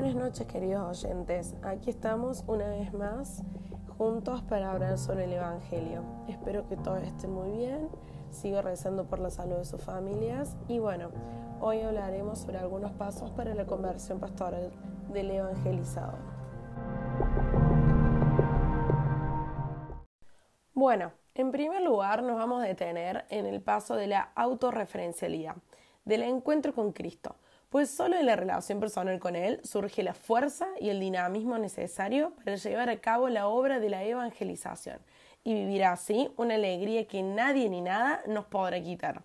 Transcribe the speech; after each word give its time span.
Buenas 0.00 0.16
noches 0.16 0.46
queridos 0.46 1.04
oyentes, 1.04 1.54
aquí 1.62 1.90
estamos 1.90 2.42
una 2.46 2.70
vez 2.70 2.90
más 2.94 3.42
juntos 3.98 4.40
para 4.40 4.72
hablar 4.72 4.96
sobre 4.96 5.24
el 5.24 5.34
Evangelio. 5.34 6.02
Espero 6.26 6.66
que 6.66 6.78
todo 6.78 6.96
esté 6.96 7.28
muy 7.28 7.50
bien, 7.50 7.90
sigo 8.30 8.62
rezando 8.62 9.04
por 9.04 9.18
la 9.18 9.28
salud 9.28 9.56
de 9.56 9.66
sus 9.66 9.82
familias 9.82 10.56
y 10.68 10.78
bueno, 10.78 11.10
hoy 11.60 11.82
hablaremos 11.82 12.38
sobre 12.38 12.56
algunos 12.56 12.92
pasos 12.92 13.30
para 13.32 13.54
la 13.54 13.66
conversión 13.66 14.20
pastoral 14.20 14.72
del 15.12 15.32
evangelizador. 15.32 16.18
Bueno, 20.72 21.12
en 21.34 21.50
primer 21.50 21.82
lugar 21.82 22.22
nos 22.22 22.38
vamos 22.38 22.62
a 22.62 22.66
detener 22.66 23.26
en 23.28 23.44
el 23.44 23.60
paso 23.60 23.96
de 23.96 24.06
la 24.06 24.32
autorreferencialidad, 24.34 25.56
del 26.06 26.22
encuentro 26.22 26.74
con 26.74 26.92
Cristo 26.92 27.36
pues 27.70 27.88
solo 27.88 28.16
en 28.16 28.26
la 28.26 28.36
relación 28.36 28.80
personal 28.80 29.18
con 29.20 29.36
Él 29.36 29.60
surge 29.62 30.02
la 30.02 30.12
fuerza 30.12 30.66
y 30.80 30.90
el 30.90 30.98
dinamismo 30.98 31.56
necesario 31.56 32.32
para 32.44 32.56
llevar 32.56 32.90
a 32.90 33.00
cabo 33.00 33.28
la 33.28 33.46
obra 33.46 33.78
de 33.78 33.88
la 33.88 34.02
evangelización 34.02 34.98
y 35.44 35.54
vivir 35.54 35.84
así 35.84 36.30
una 36.36 36.56
alegría 36.56 37.06
que 37.06 37.22
nadie 37.22 37.68
ni 37.70 37.80
nada 37.80 38.22
nos 38.26 38.44
podrá 38.46 38.80
quitar. 38.82 39.22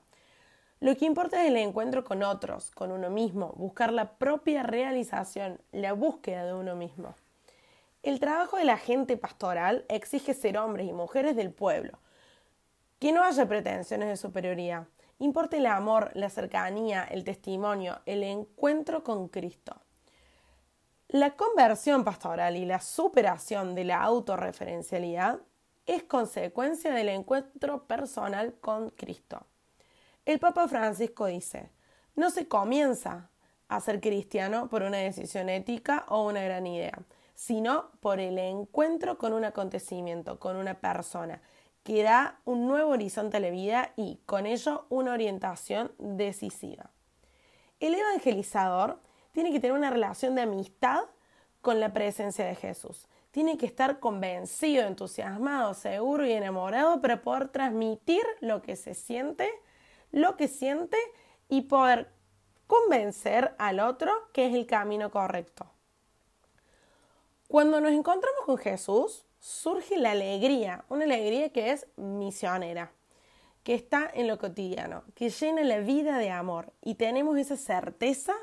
Lo 0.80 0.96
que 0.96 1.06
importa 1.06 1.42
es 1.42 1.50
el 1.50 1.58
encuentro 1.58 2.04
con 2.04 2.22
otros, 2.22 2.70
con 2.72 2.92
uno 2.92 3.10
mismo, 3.10 3.54
buscar 3.58 3.92
la 3.92 4.12
propia 4.14 4.62
realización, 4.62 5.60
la 5.72 5.94
búsqueda 5.94 6.46
de 6.46 6.54
uno 6.54 6.76
mismo. 6.76 7.16
El 8.04 8.20
trabajo 8.20 8.58
de 8.58 8.66
la 8.66 8.78
gente 8.78 9.18
pastoral 9.18 9.86
exige 9.90 10.36
ser 10.36 10.60
hombres 10.60 10.88
y 10.88 10.94
mujeres 10.94 11.36
del 11.36 11.52
pueblo, 11.52 11.98
que 13.00 13.12
no 13.12 13.24
haya 13.24 13.48
pretensiones 13.48 14.08
de 14.08 14.18
superioridad, 14.18 14.86
Importa 15.20 15.58
el 15.58 15.66
amor, 15.66 16.12
la 16.14 16.30
cercanía, 16.30 17.04
el 17.04 17.24
testimonio, 17.24 18.02
el 18.06 18.24
encuentro 18.24 19.04
con 19.04 19.30
Cristo. 19.30 19.82
La 21.08 21.36
conversión 21.36 22.04
pastoral 22.04 22.58
y 22.58 22.66
la 22.66 22.82
superación 22.82 23.76
de 23.76 23.86
la 23.86 24.02
autorreferencialidad 24.02 25.40
es 25.86 26.04
consecuencia 26.04 26.92
del 26.92 27.10
encuentro 27.10 27.88
personal 27.88 28.56
con 28.60 28.90
Cristo. 28.90 29.46
El 30.26 30.40
Papa 30.40 30.68
Francisco 30.68 31.28
dice, 31.28 31.70
no 32.16 32.30
se 32.30 32.48
comienza 32.48 33.30
a 33.68 33.80
ser 33.80 34.02
cristiano 34.02 34.68
por 34.68 34.84
una 34.84 34.98
decisión 34.98 35.48
ética 35.50 36.06
o 36.10 36.28
una 36.28 36.42
gran 36.44 36.66
idea, 36.68 37.00
sino 37.36 37.92
por 38.00 38.20
el 38.20 38.38
encuentro 38.38 39.18
con 39.18 39.34
un 39.34 39.46
acontecimiento, 39.46 40.40
con 40.40 40.56
una 40.56 40.80
persona, 40.80 41.42
que 41.86 42.02
da 42.02 42.40
un 42.46 42.68
nuevo 42.68 42.90
horizonte 42.90 43.38
a 43.38 43.40
la 43.40 43.52
vida 43.52 43.94
y, 43.96 44.20
con 44.26 44.48
ello, 44.48 44.88
una 44.90 45.14
orientación 45.14 45.92
decisiva. 46.00 46.90
El 47.80 47.94
evangelizador 47.94 49.00
tiene 49.34 49.52
que 49.52 49.60
tener 49.60 49.78
una 49.78 49.92
relación 49.92 50.34
de 50.34 50.42
amistad 50.42 51.04
con 51.62 51.80
la 51.80 51.94
presencia 51.94 52.44
de 52.44 52.56
Jesús. 52.56 53.08
Tiene 53.30 53.60
que 53.60 53.68
estar 53.68 54.00
convencido, 54.00 54.88
entusiasmado, 54.88 55.76
seguro 55.76 56.26
y 56.26 56.32
enamorado 56.32 57.02
para 57.02 57.22
poder 57.22 57.50
transmitir 57.50 58.24
lo 58.42 58.64
que 58.64 58.76
se 58.76 58.96
siente, 58.96 59.48
lo 60.12 60.38
que 60.38 60.48
siente 60.48 60.98
y 61.50 61.62
poder 61.62 62.10
convencer 62.66 63.54
al 63.60 63.80
otro 63.80 64.12
que 64.34 64.48
es 64.48 64.56
el 64.56 64.66
camino 64.66 65.12
correcto. 65.12 65.68
Cuando 67.48 67.80
nos 67.80 67.92
encontramos 67.92 68.42
con 68.44 68.58
Jesús, 68.58 69.24
surge 69.46 70.00
la 70.00 70.14
alegría, 70.14 70.86
una 70.90 71.04
alegría 71.04 71.50
que 71.50 71.70
es 71.70 71.86
misionera, 71.98 72.92
que 73.62 73.76
está 73.76 74.10
en 74.12 74.28
lo 74.28 74.40
cotidiano, 74.40 75.04
que 75.14 75.30
llena 75.30 75.64
la 75.64 75.82
vida 75.82 76.18
de 76.18 76.32
amor 76.32 76.74
y 76.82 76.96
tenemos 76.96 77.38
esa 77.38 77.56
certeza 77.56 78.34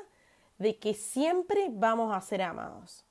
de 0.59 0.79
que 0.79 0.93
siempre 0.93 1.67
vamos 1.69 2.15
a 2.15 2.21
ser 2.21 2.41
amados. 2.41 3.03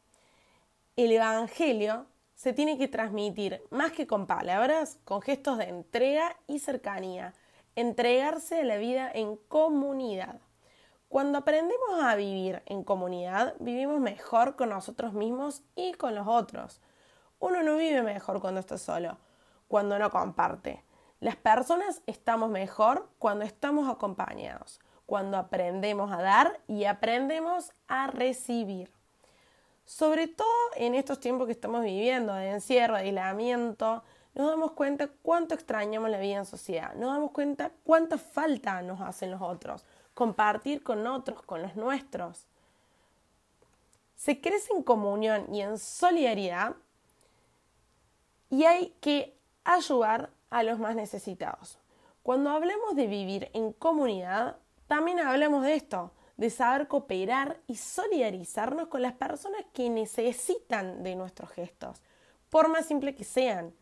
El 0.96 1.12
Evangelio 1.12 2.06
se 2.34 2.54
tiene 2.54 2.78
que 2.78 2.88
transmitir 2.88 3.62
más 3.68 3.92
que 3.92 4.06
con 4.06 4.26
palabras, 4.26 4.98
con 5.04 5.20
gestos 5.20 5.58
de 5.58 5.64
entrega 5.64 6.34
y 6.46 6.60
cercanía, 6.60 7.34
entregarse 7.76 8.60
a 8.60 8.64
la 8.64 8.78
vida 8.78 9.12
en 9.12 9.36
comunidad. 9.36 10.40
Cuando 11.08 11.36
aprendemos 11.36 12.02
a 12.02 12.16
vivir 12.16 12.62
en 12.64 12.84
comunidad, 12.84 13.54
vivimos 13.60 14.00
mejor 14.00 14.56
con 14.56 14.70
nosotros 14.70 15.12
mismos 15.12 15.62
y 15.76 15.92
con 15.92 16.14
los 16.14 16.26
otros. 16.26 16.80
Uno 17.42 17.64
no 17.64 17.76
vive 17.76 18.04
mejor 18.04 18.40
cuando 18.40 18.60
está 18.60 18.78
solo, 18.78 19.18
cuando 19.66 19.98
no 19.98 20.10
comparte. 20.10 20.84
Las 21.18 21.34
personas 21.34 22.00
estamos 22.06 22.48
mejor 22.48 23.08
cuando 23.18 23.44
estamos 23.44 23.90
acompañados, 23.90 24.78
cuando 25.06 25.36
aprendemos 25.36 26.12
a 26.12 26.22
dar 26.22 26.60
y 26.68 26.84
aprendemos 26.84 27.72
a 27.88 28.06
recibir. 28.06 28.92
Sobre 29.84 30.28
todo 30.28 30.46
en 30.76 30.94
estos 30.94 31.18
tiempos 31.18 31.46
que 31.46 31.52
estamos 31.52 31.82
viviendo 31.82 32.32
de 32.32 32.50
encierro, 32.50 32.94
de 32.94 33.00
aislamiento, 33.00 34.04
nos 34.34 34.48
damos 34.48 34.70
cuenta 34.70 35.08
cuánto 35.08 35.54
extrañamos 35.54 36.10
la 36.10 36.20
vida 36.20 36.36
en 36.36 36.46
sociedad, 36.46 36.94
nos 36.94 37.12
damos 37.12 37.32
cuenta 37.32 37.72
cuánta 37.82 38.18
falta 38.18 38.80
nos 38.82 39.00
hacen 39.00 39.32
los 39.32 39.42
otros, 39.42 39.84
compartir 40.14 40.84
con 40.84 41.04
otros, 41.08 41.42
con 41.42 41.60
los 41.60 41.74
nuestros. 41.74 42.46
Se 44.14 44.40
crece 44.40 44.72
en 44.72 44.84
comunión 44.84 45.52
y 45.52 45.62
en 45.62 45.76
solidaridad 45.76 46.76
y 48.52 48.66
hay 48.66 48.94
que 49.00 49.34
ayudar 49.64 50.28
a 50.50 50.62
los 50.62 50.78
más 50.78 50.94
necesitados. 50.94 51.78
Cuando 52.22 52.50
hablemos 52.50 52.94
de 52.94 53.06
vivir 53.06 53.50
en 53.54 53.72
comunidad, 53.72 54.58
también 54.88 55.20
hablamos 55.20 55.64
de 55.64 55.74
esto, 55.74 56.12
de 56.36 56.50
saber 56.50 56.86
cooperar 56.86 57.62
y 57.66 57.76
solidarizarnos 57.76 58.88
con 58.88 59.00
las 59.00 59.14
personas 59.14 59.64
que 59.72 59.88
necesitan 59.88 61.02
de 61.02 61.16
nuestros 61.16 61.48
gestos, 61.50 62.02
por 62.50 62.68
más 62.68 62.84
simple 62.84 63.14
que 63.14 63.24
sean. 63.24 63.72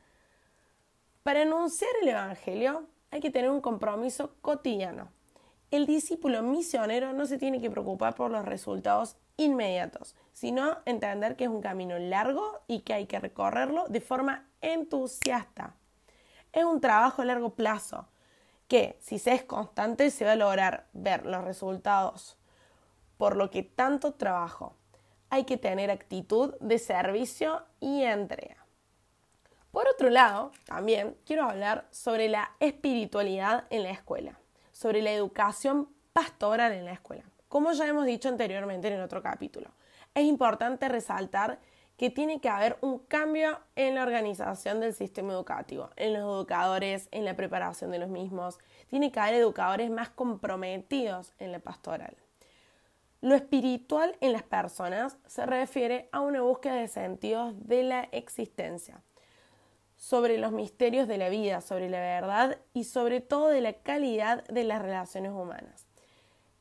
Para 1.25 1.43
anunciar 1.43 1.91
el 2.01 2.09
Evangelio 2.09 2.87
hay 3.11 3.21
que 3.21 3.33
tener 3.33 3.51
un 3.51 3.61
compromiso 3.61 4.37
cotidiano. 4.41 5.09
El 5.73 5.85
discípulo 5.85 6.43
misionero 6.45 7.13
no 7.13 7.27
se 7.27 7.39
tiene 7.39 7.61
que 7.61 7.73
preocupar 7.73 8.15
por 8.15 8.31
los 8.31 8.45
resultados 8.45 9.17
inmediatos, 9.37 10.15
sino 10.33 10.79
entender 10.85 11.35
que 11.35 11.45
es 11.45 11.51
un 11.51 11.61
camino 11.61 11.99
largo 11.99 12.61
y 12.69 12.83
que 12.83 12.95
hay 12.95 13.07
que 13.07 13.19
recorrerlo 13.19 13.89
de 13.89 14.01
forma 14.01 14.47
entusiasta. 14.61 15.75
Es 16.53 16.65
un 16.65 16.81
trabajo 16.81 17.23
a 17.23 17.25
largo 17.25 17.55
plazo 17.55 18.09
que, 18.69 18.99
si 19.01 19.19
se 19.19 19.33
es 19.33 19.45
constante, 19.45 20.11
se 20.11 20.25
va 20.25 20.33
a 20.33 20.37
lograr 20.37 20.87
ver 20.93 21.27
los 21.27 21.45
resultados. 21.45 22.39
Por 23.17 23.37
lo 23.37 23.51
que 23.51 23.63
tanto 23.63 24.15
trabajo. 24.15 24.77
Hay 25.29 25.45
que 25.45 25.57
tener 25.57 25.91
actitud 25.91 26.55
de 26.61 26.79
servicio 26.79 27.65
y 27.79 28.03
entrega. 28.03 28.67
Por 29.71 29.87
otro 29.87 30.11
lado, 30.11 30.51
también 30.65 31.17
quiero 31.25 31.45
hablar 31.45 31.87
sobre 31.93 32.29
la 32.29 32.51
espiritualidad 32.59 33.67
en 33.71 33.85
la 33.85 33.91
escuela, 33.91 34.41
sobre 34.73 35.03
la 35.03 35.13
educación 35.13 35.89
pastoral 36.13 36.73
en 36.73 36.85
la 36.85 36.93
escuela. 36.93 37.25
Como 37.49 37.73
ya 37.73 37.87
hemos 37.87 38.07
dicho 38.07 38.29
anteriormente 38.29 38.89
en 38.89 39.01
otro 39.01 39.23
capítulo, 39.23 39.71
es 40.15 40.25
importante 40.25 40.89
resaltar 40.89 41.61
que 42.01 42.09
tiene 42.09 42.41
que 42.41 42.49
haber 42.49 42.79
un 42.81 42.99
cambio 43.01 43.61
en 43.77 43.95
la 43.95 44.05
organización 44.05 44.81
del 44.81 44.95
sistema 44.95 45.35
educativo, 45.35 45.91
en 45.97 46.15
los 46.15 46.23
educadores, 46.23 47.11
en 47.11 47.27
la 47.27 47.37
preparación 47.37 47.91
de 47.91 47.99
los 47.99 48.09
mismos. 48.09 48.59
Tiene 48.87 49.13
que 49.13 49.21
haber 49.21 49.35
educadores 49.35 49.91
más 49.91 50.09
comprometidos 50.09 51.35
en 51.39 51.53
la 51.53 51.59
pastoral. 51.59 52.17
Lo 53.21 53.35
espiritual 53.35 54.17
en 54.23 54.33
las 54.33 54.45
personas 54.45 55.19
se 55.27 55.45
refiere 55.45 56.09
a 56.11 56.21
una 56.21 56.41
búsqueda 56.41 56.77
de 56.77 56.89
sentidos 56.89 57.53
de 57.69 57.83
la 57.83 58.09
existencia, 58.13 59.03
sobre 59.99 60.39
los 60.39 60.53
misterios 60.53 61.07
de 61.07 61.19
la 61.19 61.29
vida, 61.29 61.61
sobre 61.61 61.91
la 61.91 62.01
verdad 62.01 62.57
y 62.73 62.85
sobre 62.85 63.21
todo 63.21 63.49
de 63.49 63.61
la 63.61 63.75
calidad 63.75 64.43
de 64.45 64.65
las 64.65 64.81
relaciones 64.81 65.33
humanas. 65.33 65.87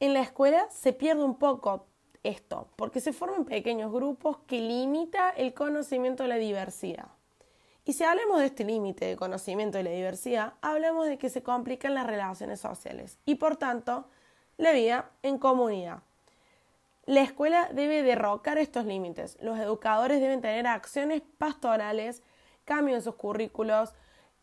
En 0.02 0.14
la 0.14 0.20
escuela 0.20 0.68
se 0.70 0.92
pierde 0.92 1.24
un 1.24 1.40
poco 1.40 1.89
esto, 2.24 2.68
porque 2.76 3.00
se 3.00 3.14
forman 3.14 3.46
pequeños 3.46 3.92
grupos 3.92 4.40
que 4.48 4.60
limita 4.60 5.30
el 5.32 5.54
conocimiento 5.54 6.24
de 6.24 6.30
la 6.30 6.36
diversidad. 6.36 7.08
Y 7.86 7.94
si 7.94 8.04
hablamos 8.04 8.40
de 8.40 8.46
este 8.46 8.66
límite 8.66 9.06
de 9.06 9.16
conocimiento 9.16 9.78
de 9.78 9.86
la 9.86 9.90
diversidad, 9.90 10.54
hablamos 10.62 11.08
de 11.08 11.18
que 11.18 11.30
se 11.30 11.42
complican 11.42 11.96
las 11.96 12.06
relaciones 12.06 12.60
sociales 12.60 13.18
y 13.26 13.36
por 13.36 13.58
tanto 13.58 14.06
la 14.58 14.74
vida 14.74 15.10
en 15.24 15.38
comunidad. 15.38 16.04
La 17.06 17.22
escuela 17.22 17.70
debe 17.74 18.04
derrocar 18.04 18.60
estos 18.60 18.86
límites. 18.86 19.38
Los 19.42 19.58
educadores 19.58 20.22
deben 20.22 20.42
tener 20.42 20.68
acciones 20.68 21.24
pastorales, 21.40 22.22
cambios 22.66 22.98
en 22.98 23.04
sus 23.04 23.16
currículos, 23.16 23.96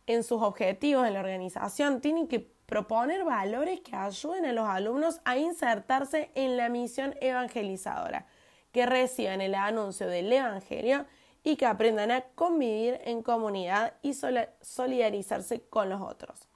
en 0.07 0.23
sus 0.23 0.41
objetivos 0.41 1.05
en 1.05 1.13
la 1.13 1.19
organización, 1.19 2.01
tienen 2.01 2.27
que 2.27 2.51
proponer 2.67 3.23
valores 3.23 3.79
que 3.79 3.95
ayuden 3.95 4.45
a 4.45 4.51
los 4.51 4.67
alumnos 4.67 5.21
a 5.23 5.37
insertarse 5.37 6.29
en 6.35 6.57
la 6.57 6.69
misión 6.69 7.15
evangelizadora, 7.21 8.27
que 8.71 8.85
reciban 8.85 9.41
el 9.41 9.55
anuncio 9.55 10.07
del 10.07 10.31
Evangelio 10.31 11.05
y 11.43 11.55
que 11.55 11.65
aprendan 11.65 12.11
a 12.11 12.21
convivir 12.35 12.99
en 13.05 13.23
comunidad 13.23 13.93
y 14.01 14.13
solidarizarse 14.13 15.61
con 15.61 15.89
los 15.89 16.01
otros. 16.01 16.49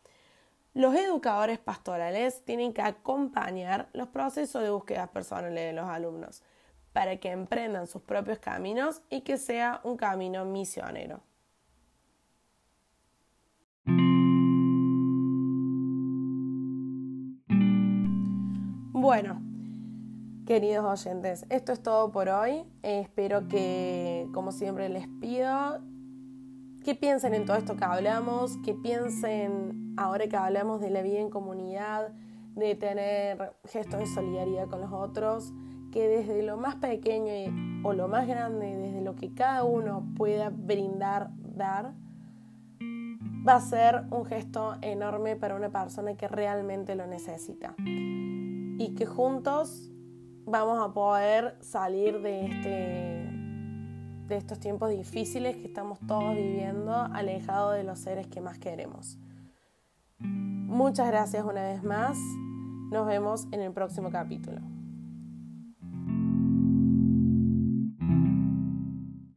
Los 0.73 0.93
educadores 0.95 1.59
pastorales 1.59 2.43
tienen 2.43 2.73
que 2.73 2.81
acompañar 2.81 3.89
los 3.93 4.09
procesos 4.09 4.61
de 4.61 4.69
búsqueda 4.69 5.07
personales 5.07 5.65
de 5.65 5.73
los 5.73 5.89
alumnos, 5.89 6.43
para 6.91 7.17
que 7.17 7.31
emprendan 7.31 7.87
sus 7.87 8.01
propios 8.01 8.39
caminos 8.39 9.01
y 9.09 9.21
que 9.21 9.37
sea 9.37 9.79
un 9.85 9.95
camino 9.95 10.43
misionero. 10.43 11.21
Bueno, 19.01 19.42
queridos 20.45 20.86
oyentes, 20.86 21.48
esto 21.50 21.71
es 21.71 21.81
todo 21.81 22.12
por 22.12 22.30
hoy. 22.30 22.63
espero 22.83 23.48
que, 23.48 24.27
como 24.31 24.51
siempre 24.51 24.89
les 24.89 25.07
pido, 25.19 25.80
que 26.83 26.94
piensen 26.94 27.33
en 27.33 27.45
todo 27.45 27.57
esto 27.57 27.75
que 27.75 27.83
hablamos, 27.83 28.57
que 28.57 28.75
piensen 28.75 29.95
ahora 29.98 30.27
que 30.27 30.38
hablamos 30.38 30.81
de 30.81 30.92
la 30.92 31.01
vida 31.01 31.18
en 31.18 31.31
comunidad, 31.31 32.09
de 32.53 32.75
tener 32.75 33.56
gestos 33.65 34.01
de 34.01 34.06
solidaridad 34.06 34.68
con 34.68 34.81
los 34.81 34.92
otros, 34.94 35.51
que 35.92 36.07
desde 36.07 36.44
lo 36.44 36.57
más 36.57 36.75
pequeño 36.75 37.81
o 37.83 37.94
lo 37.94 38.07
más 38.07 38.27
grande, 38.27 38.77
desde 38.77 39.01
lo 39.01 39.15
que 39.15 39.33
cada 39.33 39.63
uno 39.63 40.13
pueda 40.15 40.51
brindar, 40.51 41.31
dar, 41.39 41.95
va 43.50 43.56
a 43.56 43.62
ser 43.62 44.04
un 44.12 44.25
gesto 44.25 44.75
enorme 44.81 45.38
para 45.38 45.56
una 45.56 45.71
persona 45.71 46.13
que 46.15 46.27
realmente 46.27 46.94
lo 46.94 47.07
necesita. 47.07 47.74
Y 48.81 48.95
que 48.95 49.06
juntos 49.06 49.92
vamos 50.48 50.83
a 50.83 50.92
poder 50.92 51.56
salir 51.62 52.19
de, 52.19 52.45
este, 52.48 53.30
de 54.28 54.38
estos 54.38 54.60
tiempos 54.60 54.89
difíciles 54.89 55.56
que 55.57 55.68
estamos 55.68 56.00
todos 56.07 56.33
viviendo, 56.33 56.92
alejados 56.92 57.75
de 57.75 57.83
los 57.83 58.00
seres 58.00 58.25
que 58.25 58.42
más 58.42 58.57
queremos. 58.57 59.19
Muchas 60.18 61.06
gracias 61.10 61.45
una 61.45 61.62
vez 61.62 61.83
más. 61.83 62.18
Nos 62.89 63.06
vemos 63.06 63.48
en 63.51 63.62
el 63.62 63.72
próximo 63.72 64.10
capítulo. 64.10 64.70